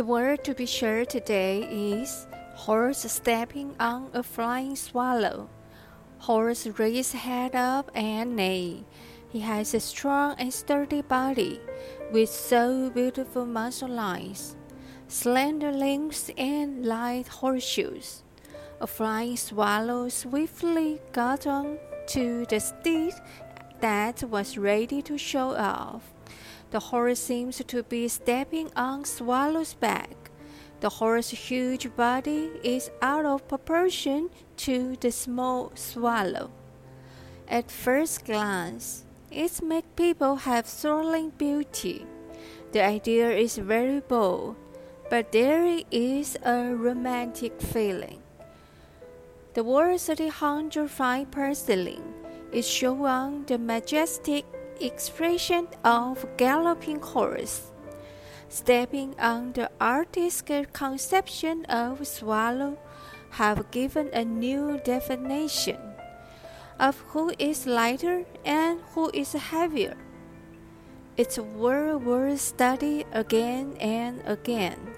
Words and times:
The 0.00 0.06
word 0.06 0.44
to 0.44 0.54
be 0.54 0.64
shared 0.64 1.10
today 1.10 1.60
is 2.00 2.26
horse 2.54 3.00
stepping 3.00 3.76
on 3.78 4.08
a 4.14 4.22
flying 4.22 4.74
swallow. 4.74 5.50
Horse 6.20 6.66
raise 6.78 7.12
head 7.12 7.54
up 7.54 7.90
and 7.94 8.34
neigh. 8.34 8.86
He 9.28 9.40
has 9.40 9.74
a 9.74 9.80
strong 9.80 10.36
and 10.38 10.54
sturdy 10.54 11.02
body 11.02 11.60
with 12.10 12.30
so 12.30 12.88
beautiful 12.88 13.44
muscle 13.44 13.90
lines, 13.90 14.56
slender 15.06 15.70
limbs, 15.70 16.30
and 16.38 16.86
light 16.86 17.28
horseshoes. 17.28 18.22
A 18.80 18.86
flying 18.86 19.36
swallow 19.36 20.08
swiftly 20.08 20.98
got 21.12 21.46
on 21.46 21.76
to 22.06 22.46
the 22.46 22.58
steed 22.58 23.12
that 23.80 24.22
was 24.22 24.58
ready 24.58 25.02
to 25.02 25.18
show 25.18 25.54
off. 25.56 26.12
The 26.70 26.80
horse 26.80 27.18
seems 27.18 27.62
to 27.66 27.82
be 27.82 28.08
stepping 28.08 28.70
on 28.76 29.04
Swallow's 29.04 29.74
back. 29.74 30.30
The 30.80 30.88
horse's 30.88 31.38
huge 31.38 31.94
body 31.96 32.50
is 32.62 32.90
out 33.02 33.24
of 33.24 33.48
proportion 33.48 34.30
to 34.58 34.96
the 35.00 35.10
small 35.10 35.72
swallow. 35.74 36.50
At 37.48 37.70
first 37.70 38.24
glance, 38.24 39.04
it 39.30 39.62
makes 39.62 39.88
people 39.96 40.36
have 40.36 40.66
thrilling 40.66 41.30
beauty. 41.30 42.06
The 42.72 42.84
idea 42.84 43.30
is 43.30 43.58
very 43.58 44.00
bold, 44.00 44.56
but 45.10 45.32
there 45.32 45.80
is 45.90 46.38
a 46.44 46.72
romantic 46.74 47.60
feeling. 47.60 48.22
The 49.54 49.64
word 49.64 50.00
305 50.00 51.56
sterling 51.56 52.19
is 52.52 52.68
showing 52.68 53.44
the 53.46 53.58
majestic 53.58 54.44
expression 54.80 55.68
of 55.84 56.26
galloping 56.36 57.00
horse. 57.00 57.70
Stepping 58.48 59.14
on 59.20 59.52
the 59.52 59.70
artist's 59.80 60.42
conception 60.72 61.64
of 61.66 62.06
swallow 62.06 62.78
have 63.30 63.70
given 63.70 64.10
a 64.12 64.24
new 64.24 64.80
definition 64.84 65.78
of 66.80 66.98
who 67.08 67.32
is 67.38 67.66
lighter 67.66 68.24
and 68.44 68.80
who 68.94 69.10
is 69.14 69.34
heavier. 69.34 69.96
It's 71.16 71.38
well 71.38 71.98
worth 71.98 72.40
study 72.40 73.04
again 73.12 73.76
and 73.78 74.22
again. 74.24 74.89